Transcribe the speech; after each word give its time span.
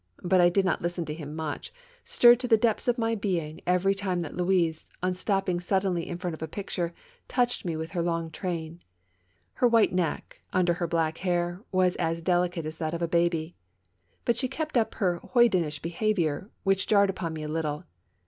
But 0.23 0.41
I 0.41 0.49
did 0.49 0.65
not 0.65 0.81
listen 0.81 1.05
to 1.05 1.13
him 1.13 1.35
much, 1.35 1.71
stirred 2.03 2.39
to 2.39 2.47
the 2.47 2.57
depths 2.57 2.87
of 2.87 2.97
my 2.97 3.13
being 3.13 3.61
every 3.67 3.93
time 3.93 4.21
that 4.21 4.35
Louise, 4.35 4.87
on 5.03 5.13
stopping 5.13 5.59
suddenly 5.59 6.09
in 6.09 6.17
front 6.17 6.33
of 6.33 6.41
a 6.41 6.47
picture, 6.47 6.95
touched 7.27 7.65
me 7.65 7.75
with 7.77 7.91
her 7.91 8.01
long 8.01 8.31
train. 8.31 8.81
Her 9.53 9.67
white 9.67 9.93
neck, 9.93 10.39
under 10.51 10.73
her 10.73 10.87
black 10.87 11.19
hair, 11.19 11.61
was 11.71 11.95
as 11.97 12.23
delicate 12.23 12.65
as 12.65 12.79
that 12.79 12.95
of 12.95 13.03
a 13.03 13.07
baby. 13.07 13.53
But 14.25 14.37
she 14.37 14.47
kept 14.47 14.75
up 14.75 14.95
her 14.95 15.19
38 15.19 15.21
SALON 15.21 15.27
AND 15.43 15.51
THEATRE. 15.51 15.69
hoydenish 15.69 15.81
beliavior, 15.83 16.49
wbicli 16.65 16.87
jarred 16.87 17.09
upon 17.11 17.33
me 17.33 17.43
a 17.43 17.47
little. 17.47 17.83